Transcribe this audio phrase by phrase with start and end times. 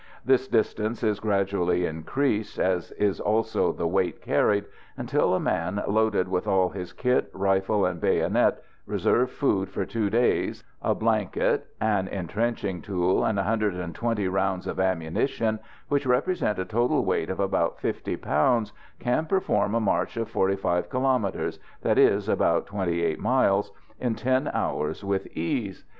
[0.25, 4.65] This distance is gradually increased, as is also the weight carried,
[4.97, 10.09] until, a man loaded with all his kit, rifle and bayonet, reserve food for two
[10.09, 17.05] days, a blanket, an entrenching tool and 120 rounds of ammunition, which represent a total
[17.05, 22.65] weight of about 50 pounds, can perform a march of 45 kilomètres that is, about
[22.65, 25.85] 28 miles in ten hours with ease.